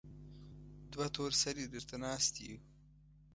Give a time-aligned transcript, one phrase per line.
[0.91, 2.57] دوه تور سرې درته ناستې يو.